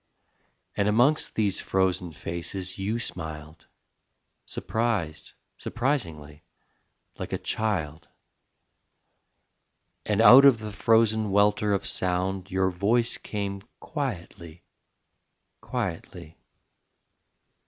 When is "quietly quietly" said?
13.79-16.39